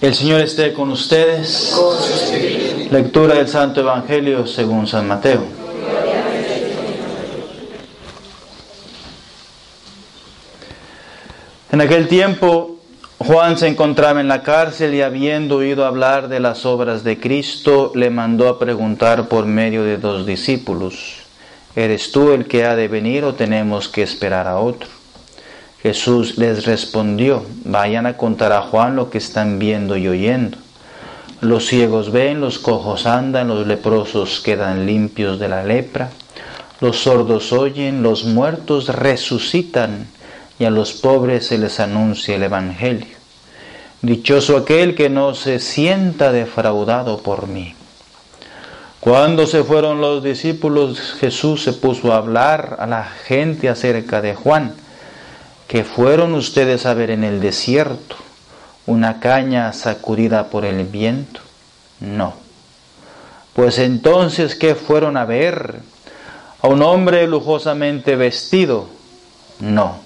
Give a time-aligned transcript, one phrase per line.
[0.00, 1.74] El Señor esté con ustedes.
[2.90, 5.44] Lectura del Santo Evangelio según San Mateo.
[11.72, 12.76] En aquel tiempo
[13.18, 17.92] Juan se encontraba en la cárcel y habiendo oído hablar de las obras de Cristo,
[17.94, 21.22] le mandó a preguntar por medio de dos discípulos,
[21.74, 24.88] ¿eres tú el que ha de venir o tenemos que esperar a otro?
[25.84, 30.56] Jesús les respondió, vayan a contar a Juan lo que están viendo y oyendo.
[31.42, 36.08] Los ciegos ven, los cojos andan, los leprosos quedan limpios de la lepra,
[36.80, 40.06] los sordos oyen, los muertos resucitan
[40.58, 43.14] y a los pobres se les anuncia el Evangelio.
[44.00, 47.74] Dichoso aquel que no se sienta defraudado por mí.
[49.00, 54.34] Cuando se fueron los discípulos, Jesús se puso a hablar a la gente acerca de
[54.34, 54.76] Juan
[55.68, 58.16] que fueron ustedes a ver en el desierto
[58.86, 61.40] una caña sacudida por el viento?
[62.00, 62.34] No.
[63.54, 65.80] Pues entonces, ¿qué fueron a ver?
[66.60, 68.88] ¿A un hombre lujosamente vestido?
[69.60, 70.00] No,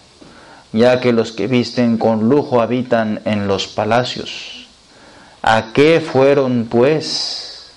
[0.73, 4.67] ya que los que visten con lujo habitan en los palacios.
[5.43, 7.71] ¿A qué fueron, pues?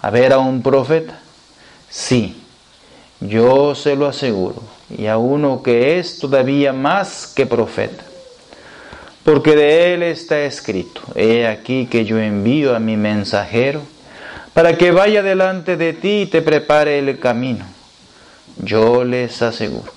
[0.00, 1.18] ¿A ver a un profeta?
[1.90, 2.40] Sí,
[3.20, 8.04] yo se lo aseguro y a uno que es todavía más que profeta.
[9.24, 13.82] Porque de él está escrito, he aquí que yo envío a mi mensajero
[14.54, 17.64] para que vaya delante de ti y te prepare el camino.
[18.62, 19.92] Yo les aseguro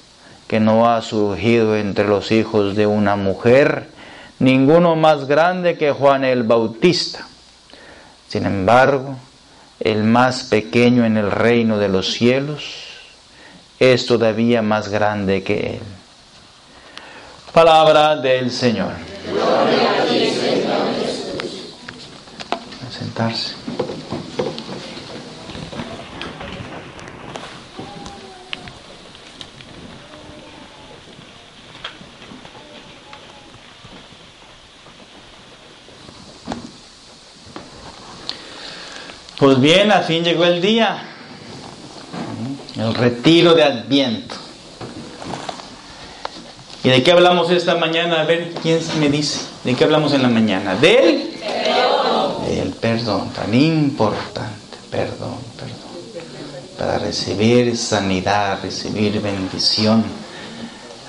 [0.47, 3.87] que no ha surgido entre los hijos de una mujer
[4.39, 7.27] ninguno más grande que Juan el Bautista.
[8.27, 9.15] Sin embargo,
[9.79, 12.88] el más pequeño en el reino de los cielos
[13.79, 15.81] es todavía más grande que Él.
[17.53, 18.91] Palabra del Señor.
[22.87, 23.55] A sentarse.
[39.39, 41.18] Pues bien, al fin llegó el día
[42.79, 44.35] el retiro de Adviento.
[46.83, 48.21] ¿Y de qué hablamos esta mañana?
[48.21, 49.41] A ver, ¿quién me dice?
[49.63, 50.75] ¿De qué hablamos en la mañana?
[50.75, 52.45] Del perdón.
[52.47, 55.89] Del perdón, tan importante, perdón, perdón.
[56.77, 60.05] Para recibir sanidad, recibir bendición,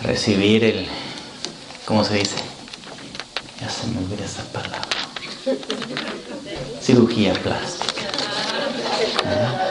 [0.03, 0.89] recibir el,
[1.85, 2.37] ¿cómo se dice?
[3.61, 4.89] Ya se me olvida esa palabra.
[6.81, 8.09] Cirugía plástica.
[9.25, 9.70] ¿Eh?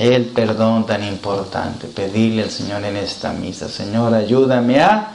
[0.00, 5.12] El perdón tan importante, pedirle al Señor en esta misa, Señor, ayúdame a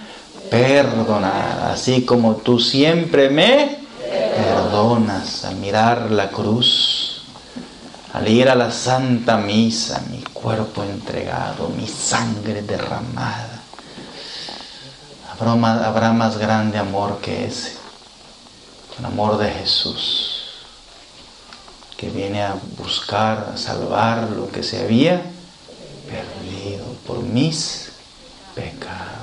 [0.49, 3.79] perdonar, así como tú siempre me
[4.35, 7.23] perdonas, a mirar la cruz,
[8.13, 13.61] al ir a la Santa Misa, mi cuerpo entregado, mi sangre derramada.
[15.31, 17.73] Habrá, habrá más grande amor que ese,
[18.99, 20.34] el amor de Jesús
[21.97, 25.21] que viene a buscar, a salvar lo que se había
[26.07, 27.91] perdido por mis
[28.53, 29.15] pecados.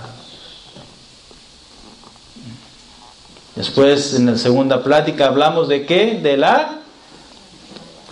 [3.55, 6.19] Después, en la segunda plática, hablamos de qué?
[6.23, 6.81] De la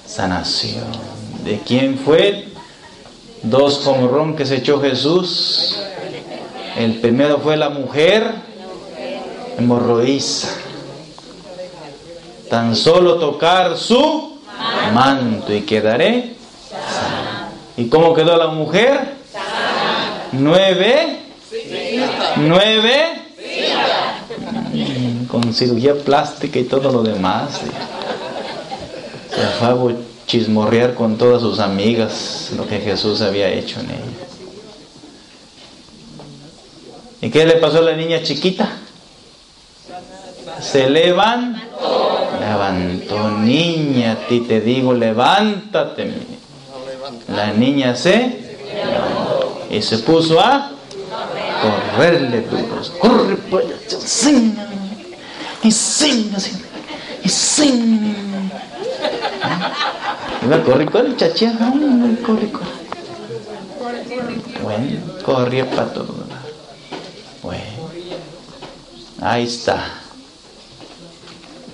[0.07, 0.85] sanación.
[1.45, 2.49] ¿De quién fue?
[3.43, 5.79] Dos comorrón que se echó Jesús.
[6.77, 8.35] El primero fue la mujer
[9.57, 10.49] hemorroísa.
[12.51, 14.30] Tan solo tocar su
[14.93, 16.41] manto y quedaré
[17.77, 19.15] ¿Y cómo quedó la mujer?
[20.33, 21.19] Nueve.
[22.37, 23.23] Nueve.
[25.29, 27.61] Con cirugía plástica y todo lo demás.
[29.31, 34.01] Se fue chismorrear con todas sus amigas lo que Jesús había hecho en ella.
[37.23, 38.69] ¿Y qué le pasó a la niña chiquita?
[40.61, 42.10] Se levantó
[42.41, 46.13] levantó, niña, a ti te digo, levántate.
[47.29, 48.39] La niña se
[49.71, 50.71] y se puso a
[51.63, 52.93] correrle duros.
[52.99, 53.67] Corre pues,
[55.63, 56.33] y sin,
[57.23, 58.51] y sin.
[60.43, 61.57] Iba corre, corre, chachía,
[62.25, 62.81] corre, corre.
[64.63, 66.15] Bueno, corría para todo
[67.43, 67.65] Bueno,
[69.21, 70.00] ahí está.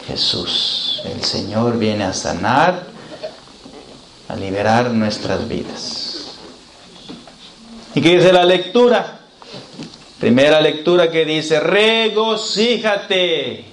[0.06, 1.02] Jesús.
[1.04, 2.84] El Señor viene a sanar,
[4.28, 6.36] a liberar nuestras vidas.
[7.94, 9.20] ¿Y qué dice la lectura?
[10.20, 13.64] Primera lectura que dice, regocíjate.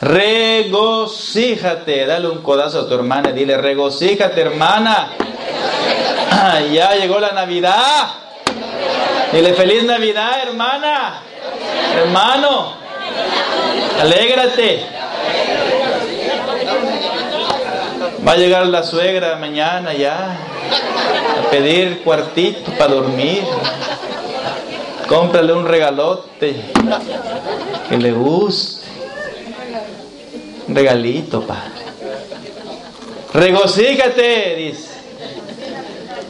[0.00, 2.06] Regocíjate.
[2.06, 5.10] Dale un codazo a tu hermana y dile, regocíjate hermana.
[6.72, 8.08] ya llegó la Navidad.
[9.32, 11.22] Dile, feliz Navidad hermana.
[11.94, 12.74] Hermano.
[14.00, 14.86] Alégrate.
[18.26, 20.36] Va a llegar la suegra mañana ya
[21.38, 23.42] a pedir cuartito para dormir.
[25.08, 26.56] Cómprale un regalote
[27.88, 28.86] que le guste.
[30.68, 31.80] Un regalito, Padre.
[33.34, 34.90] Regocíjate, dice.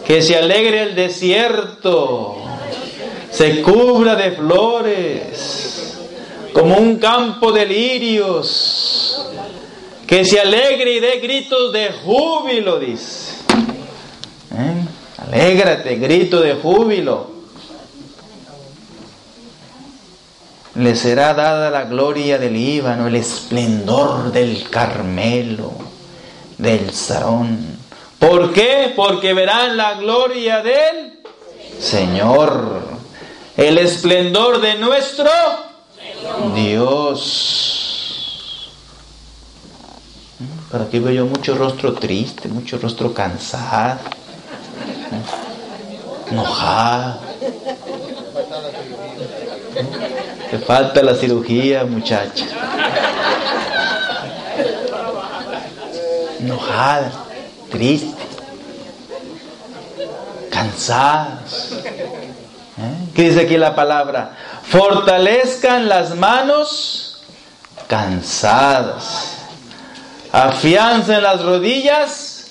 [0.07, 2.37] Que se alegre el desierto,
[3.31, 5.69] se cubra de flores,
[6.52, 9.26] como un campo de lirios,
[10.06, 13.37] que se alegre y dé gritos de júbilo, dice.
[14.52, 14.85] ¿Eh?
[15.19, 17.31] Alégrate, grito de júbilo.
[20.75, 25.73] Le será dada la gloria del Líbano, el esplendor del Carmelo,
[26.58, 27.79] del Sarón.
[28.19, 28.93] ¿Por qué?
[28.94, 31.20] Porque verán la gloria del
[31.79, 32.82] Señor,
[33.56, 35.31] el esplendor de nuestro
[36.55, 37.81] Dios.
[40.71, 43.99] Pero aquí veo yo mucho rostro triste, mucho rostro cansado,
[46.31, 47.19] enojado.
[50.51, 52.47] Te falta la cirugía, muchacha.
[56.41, 57.13] Enojada,
[57.71, 58.23] triste,
[60.51, 61.73] cansadas.
[62.79, 63.09] ¿Eh?
[63.15, 64.37] ¿Qué dice aquí la palabra?
[64.70, 67.20] Fortalezcan las manos
[67.88, 69.38] cansadas.
[70.31, 72.46] Afiancen las rodillas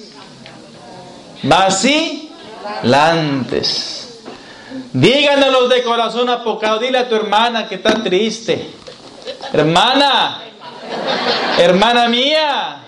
[1.44, 2.30] vacilantes.
[4.92, 8.74] Díganle los de corazón apocado, dile a tu hermana que está triste.
[9.54, 10.42] Hermana,
[11.58, 12.82] hermana mía,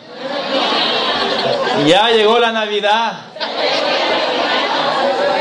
[1.87, 3.13] ya llegó la Navidad.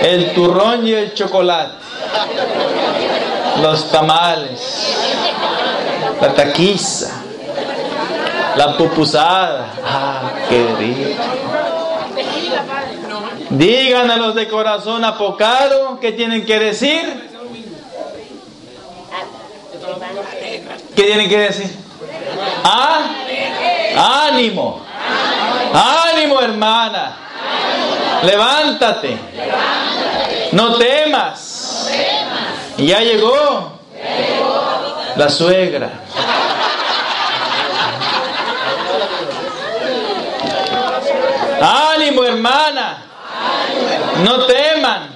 [0.03, 1.75] El turrón y el chocolate.
[3.63, 4.97] Los tamales.
[6.21, 7.23] La taquiza.
[8.57, 9.75] La pupusada.
[9.85, 11.23] Ah, qué rico.
[13.51, 17.31] Digan a los de corazón apocado qué tienen que decir.
[20.95, 21.77] ¿Qué tienen que decir?
[22.65, 24.27] ¿Ah?
[24.29, 24.81] Ánimo.
[25.73, 27.17] Ánimo, hermana.
[28.23, 29.17] Levántate.
[30.53, 31.50] No temas.
[32.81, 33.73] Ya llegó
[35.17, 35.91] la suegra.
[41.61, 43.03] Ánimo, hermana.
[44.25, 45.11] No teman.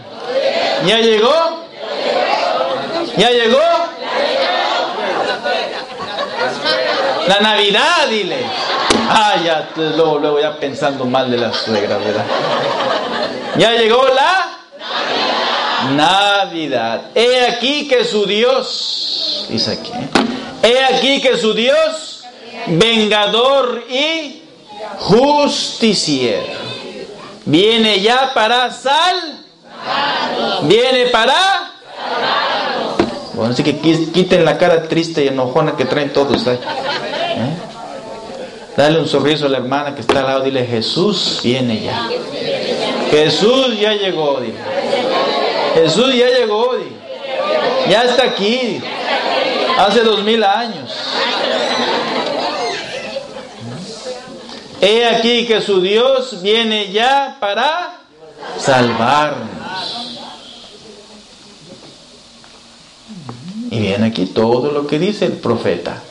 [0.85, 1.65] ¿Ya llegó?
[3.17, 3.61] ¿Ya llegó?
[7.27, 8.45] La Navidad, dile.
[9.09, 12.25] Ah, ya, luego, luego ya pensando mal de la suegra, ¿verdad?
[13.57, 14.24] Ya llegó la
[15.91, 17.11] Navidad.
[17.15, 19.93] He aquí que su Dios, dice aquí,
[20.63, 22.25] he aquí que su Dios,
[22.67, 24.43] vengador y
[24.99, 26.65] justiciero
[27.47, 29.45] Viene ya para sal.
[30.63, 31.35] Viene para.
[33.35, 36.57] Bueno, así que quiten la cara triste y enojona que traen todos ahí.
[36.57, 37.57] ¿Eh?
[38.77, 40.41] Dale un sorriso a la hermana que está al lado.
[40.43, 42.09] Dile, Jesús viene ya.
[43.11, 44.41] Jesús ya llegó.
[44.41, 44.55] Dile.
[45.75, 46.73] Jesús ya llegó.
[47.89, 48.81] Ya está aquí.
[49.79, 50.91] Hace dos mil años.
[54.81, 58.01] He aquí que su Dios viene ya para
[58.59, 59.49] salvarnos.
[63.71, 66.03] Y viene aquí todo lo que dice el profeta.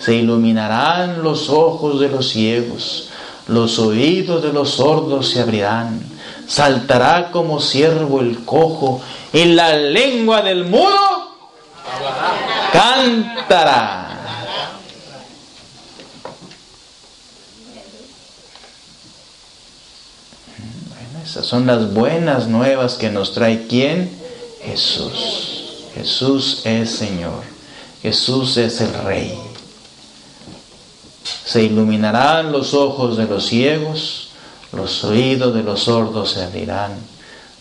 [0.00, 3.10] Se iluminarán los ojos de los ciegos,
[3.46, 6.02] los oídos de los sordos se abrirán,
[6.46, 9.00] saltará como siervo el cojo,
[9.32, 11.36] y la lengua del mudo
[12.72, 14.06] cantará.
[21.24, 24.10] Esas son las buenas nuevas que nos trae quién?
[24.62, 25.90] Jesús.
[25.94, 27.42] Jesús es Señor.
[28.00, 29.36] Jesús es el Rey.
[31.44, 34.25] Se iluminarán los ojos de los ciegos,
[34.76, 36.94] los oídos de los sordos se abrirán.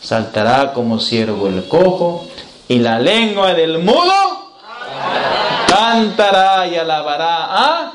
[0.01, 2.27] Saltará como siervo el cojo
[2.67, 4.13] y la lengua del mudo
[5.67, 7.93] cantará y alabará a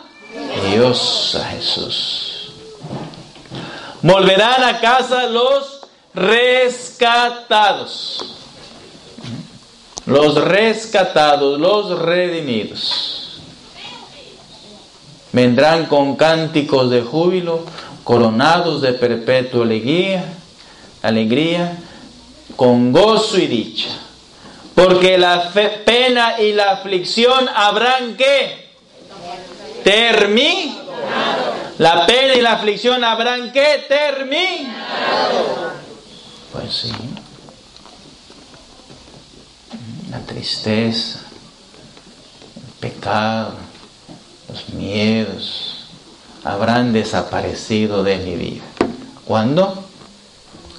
[0.71, 2.53] Dios, a Jesús.
[4.03, 5.81] Volverán a casa los
[6.15, 7.17] rescatados.
[10.07, 13.41] los rescatados, los redimidos.
[15.33, 17.63] Vendrán con cánticos de júbilo,
[18.11, 20.25] coronados de perpetua alegría,
[21.01, 21.79] alegría,
[22.57, 23.91] con gozo y dicha.
[24.75, 25.53] Porque la
[25.85, 28.69] pena y la aflicción habrán que
[29.85, 30.91] terminado.
[31.79, 35.71] La pena y la aflicción habrán que terminado.
[36.51, 36.93] Pues sí.
[40.11, 41.21] La tristeza,
[42.57, 43.55] el pecado,
[44.49, 45.70] los miedos
[46.45, 48.65] habrán desaparecido de mi vida.
[49.25, 49.85] ¿Cuándo?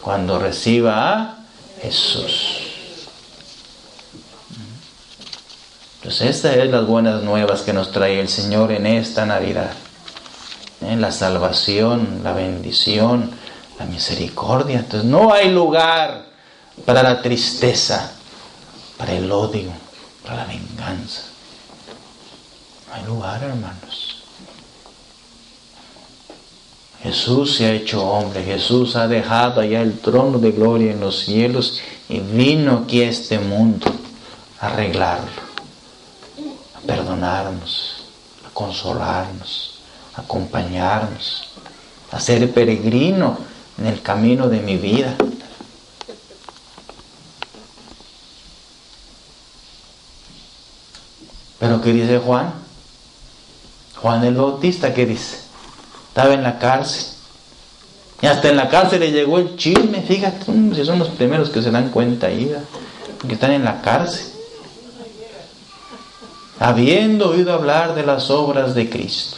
[0.01, 1.37] Cuando reciba a
[1.81, 2.57] Jesús.
[5.97, 9.71] Entonces, estas es las buenas nuevas que nos trae el Señor en esta Navidad.
[10.81, 10.95] ¿Eh?
[10.95, 13.29] La salvación, la bendición,
[13.77, 14.79] la misericordia.
[14.79, 16.25] Entonces, no hay lugar
[16.85, 18.13] para la tristeza,
[18.97, 19.69] para el odio,
[20.23, 21.21] para la venganza.
[22.87, 24.00] No hay lugar, hermanos.
[27.03, 31.19] Jesús se ha hecho hombre, Jesús ha dejado allá el trono de gloria en los
[31.19, 33.87] cielos y vino aquí a este mundo
[34.59, 35.51] a arreglarlo
[36.85, 38.03] perdonarnos,
[38.45, 39.79] a consolarnos,
[40.15, 41.49] a acompañarnos,
[42.11, 43.37] a ser peregrino
[43.77, 45.15] en el camino de mi vida.
[51.59, 52.53] Pero ¿qué dice Juan?
[54.01, 55.50] Juan el Bautista, ¿qué dice?
[56.11, 57.05] Estaba en la cárcel.
[58.21, 61.61] Y hasta en la cárcel le llegó el chisme, fíjate, si son los primeros que
[61.61, 62.55] se dan cuenta ahí,
[63.27, 64.31] que están en la cárcel
[66.61, 69.37] habiendo oído hablar de las obras de Cristo.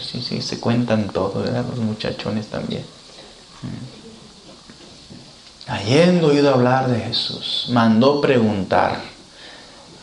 [0.00, 1.64] Sí, sí, se cuentan todo, ¿verdad?
[1.70, 2.82] Los muchachones también.
[3.62, 3.68] Mm.
[5.70, 9.00] Habiendo oído hablar de Jesús, mandó preguntar,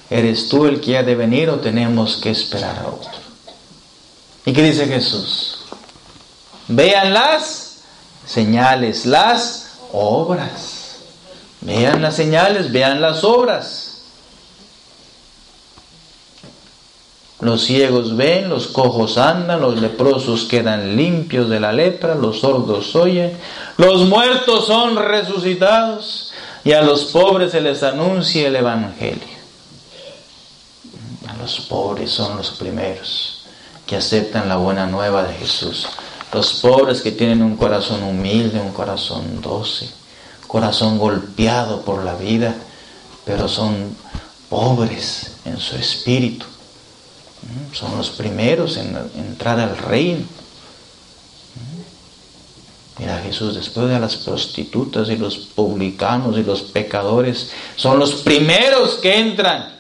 [0.10, 3.27] ¿eres tú el que ha de venir o tenemos que esperar a otro?
[4.48, 5.58] ¿Y qué dice Jesús?
[6.70, 7.80] Vean las
[8.26, 11.00] señales, las obras.
[11.60, 14.04] Vean las señales, vean las obras.
[17.42, 22.96] Los ciegos ven, los cojos andan, los leprosos quedan limpios de la lepra, los sordos
[22.96, 23.38] oyen,
[23.76, 26.32] los muertos son resucitados
[26.64, 29.38] y a los pobres se les anuncia el Evangelio.
[31.28, 33.37] A los pobres son los primeros
[33.88, 35.88] que aceptan la buena nueva de Jesús.
[36.34, 39.90] Los pobres que tienen un corazón humilde, un corazón dócil,
[40.46, 42.54] corazón golpeado por la vida,
[43.26, 43.96] pero son
[44.50, 46.46] pobres en su espíritu
[47.74, 50.26] son los primeros en entrar al reino.
[53.00, 58.96] Mira Jesús, después de las prostitutas y los publicanos y los pecadores, son los primeros
[58.96, 59.76] que entran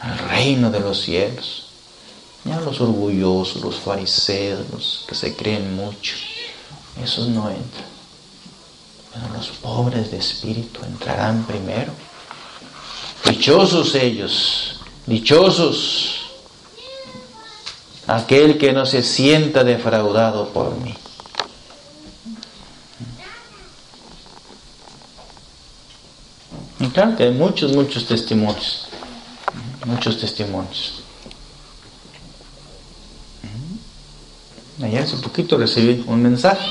[0.00, 1.66] al reino de los cielos.
[2.44, 6.14] Ya los orgullosos, los fariseos, los que se creen mucho,
[7.02, 7.86] esos no entran.
[9.12, 11.92] Pero los pobres de espíritu entrarán primero.
[13.24, 16.22] Dichosos ellos, dichosos
[18.06, 20.94] aquel que no se sienta defraudado por mí.
[26.80, 28.88] Y claro que hay muchos, muchos testimonios,
[29.86, 31.01] muchos testimonios.
[34.82, 36.66] Ayer hace poquito recibí un mensaje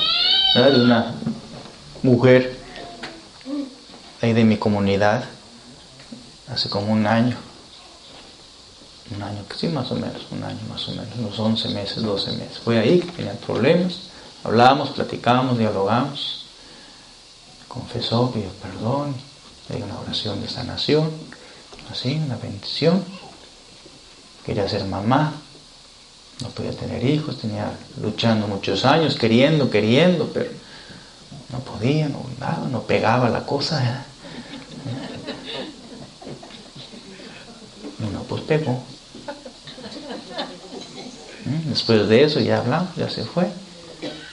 [0.54, 1.14] de una
[2.02, 2.58] mujer
[4.20, 5.24] ahí de mi comunidad,
[6.48, 7.36] hace como un año
[9.14, 12.32] un año, sí, más o menos, un año más o menos, unos 11 meses, 12
[12.32, 12.58] meses.
[12.58, 13.94] Fue ahí que tenía problemas,
[14.44, 16.46] hablábamos, platicábamos, dialogamos.
[17.68, 19.14] Confesó, pidió perdón,
[19.68, 21.10] dio una oración de sanación,
[21.90, 23.02] así, una bendición.
[24.44, 25.34] Quería ser mamá,
[26.42, 30.50] no podía tener hijos, tenía luchando muchos años, queriendo, queriendo, pero
[31.52, 34.04] no podía, no, nada, no pegaba la cosa.
[37.98, 38.82] Y no, pues pegó.
[41.66, 43.48] Después de eso ya hablamos, ya se fue.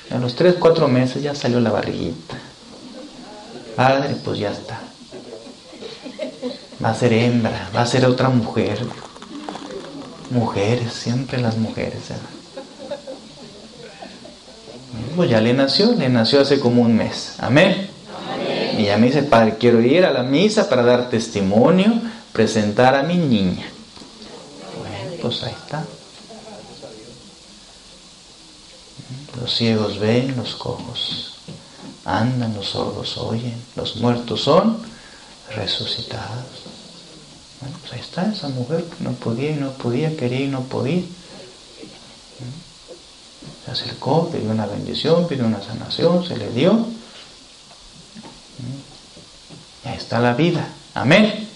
[0.09, 2.37] A los 3, 4 meses ya salió la barriguita.
[3.75, 4.81] Padre, pues ya está.
[6.83, 8.79] Va a ser hembra, va a ser otra mujer.
[10.29, 12.03] Mujeres, siempre las mujeres.
[15.15, 17.35] Pues ya le nació, le nació hace como un mes.
[17.39, 17.89] Amén.
[18.77, 23.03] Y ya me dice, Padre, quiero ir a la misa para dar testimonio, presentar a
[23.03, 23.65] mi niña.
[24.77, 25.83] Bueno, pues ahí está.
[29.39, 31.29] Los ciegos ven, los cojos
[32.05, 34.79] andan, los sordos oyen, los muertos son
[35.55, 36.78] resucitados.
[37.61, 40.61] Bueno, pues ahí está esa mujer que no podía y no podía, quería y no
[40.61, 41.03] podía.
[43.65, 46.87] Se acercó, pidió una bendición, pidió una sanación, se le dio.
[49.83, 50.69] Y ahí está la vida.
[50.93, 51.47] Amén.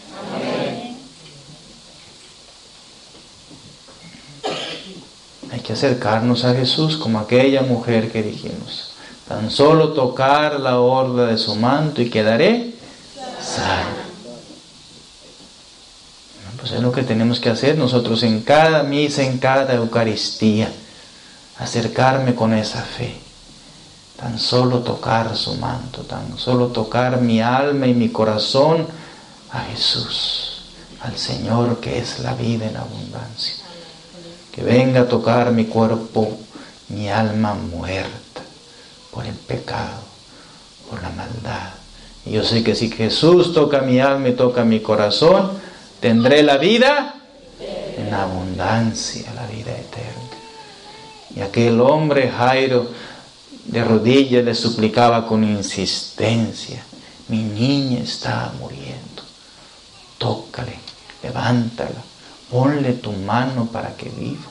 [5.52, 8.90] Hay que acercarnos a Jesús como aquella mujer que dijimos.
[9.28, 12.74] Tan solo tocar la orla de su manto y quedaré
[13.42, 14.04] sana.
[16.60, 20.72] Pues es lo que tenemos que hacer nosotros en cada misa, en cada Eucaristía.
[21.60, 23.16] Acercarme con esa fe.
[24.18, 28.88] Tan solo tocar su manto, tan solo tocar mi alma y mi corazón
[29.52, 30.62] a Jesús,
[31.02, 33.56] al Señor que es la vida en abundancia.
[34.52, 36.38] Que venga a tocar mi cuerpo,
[36.90, 38.42] mi alma muerta
[39.12, 40.02] por el pecado,
[40.90, 41.72] por la maldad.
[42.26, 45.52] Y yo sé que si Jesús toca mi alma y toca mi corazón,
[46.04, 47.16] tendré la vida
[47.98, 50.38] en abundancia, la vida eterna.
[51.34, 52.92] Y aquel hombre Jairo
[53.64, 56.84] de rodillas le suplicaba con insistencia,
[57.30, 59.24] mi niña está muriendo,
[60.18, 60.78] tócale,
[61.24, 62.04] levántala,
[62.52, 64.44] ponle tu mano para que viva.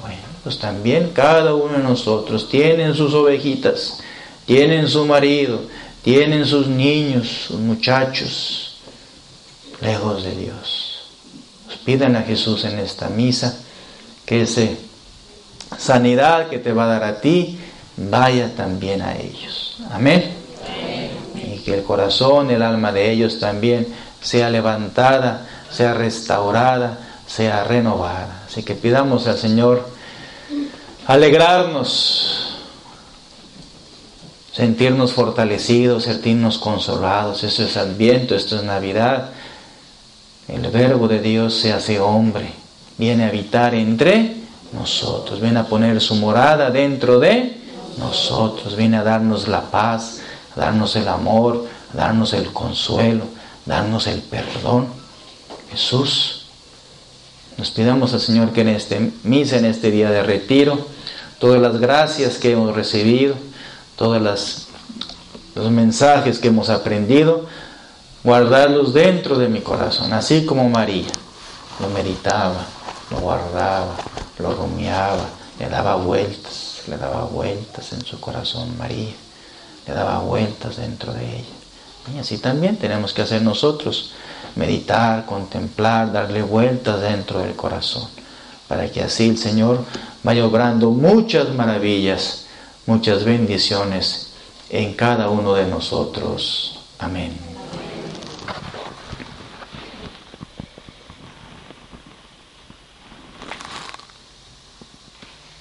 [0.00, 3.98] Bueno, pues también cada uno de nosotros tienen sus ovejitas,
[4.46, 5.62] tienen su marido,
[6.04, 8.69] tienen sus niños, sus muchachos,
[9.80, 11.02] lejos de Dios.
[11.84, 13.58] Pidan a Jesús en esta misa
[14.26, 14.62] que esa
[15.78, 17.58] sanidad que te va a dar a ti
[17.96, 19.78] vaya también a ellos.
[19.90, 20.32] Amén.
[21.34, 23.86] Y que el corazón, el alma de ellos también
[24.20, 28.42] sea levantada, sea restaurada, sea renovada.
[28.46, 29.88] Así que pidamos al Señor
[31.06, 32.56] alegrarnos,
[34.52, 37.44] sentirnos fortalecidos, sentirnos consolados.
[37.44, 39.30] Eso es Adviento, esto es Navidad.
[40.50, 42.50] El Verbo de Dios se hace hombre,
[42.98, 44.34] viene a habitar entre
[44.72, 47.56] nosotros, viene a poner su morada dentro de
[47.98, 50.18] nosotros, viene a darnos la paz,
[50.56, 53.24] a darnos el amor, a darnos el consuelo,
[53.64, 54.88] darnos el perdón.
[55.70, 56.46] Jesús
[57.56, 60.84] nos pidamos al Señor que en este misa, en este día de retiro,
[61.38, 63.36] todas las gracias que hemos recibido,
[63.94, 64.20] todos
[65.54, 67.46] los mensajes que hemos aprendido,
[68.22, 71.08] guardarlos dentro de mi corazón, así como María
[71.80, 72.66] lo meditaba,
[73.10, 73.96] lo guardaba,
[74.38, 75.24] lo rumiaba,
[75.58, 79.14] le daba vueltas, le daba vueltas en su corazón María,
[79.86, 81.60] le daba vueltas dentro de ella.
[82.14, 84.12] Y así también tenemos que hacer nosotros
[84.56, 88.08] meditar, contemplar, darle vueltas dentro del corazón,
[88.68, 89.84] para que así el Señor
[90.22, 92.46] vaya obrando muchas maravillas,
[92.86, 94.28] muchas bendiciones
[94.70, 96.80] en cada uno de nosotros.
[96.98, 97.49] Amén.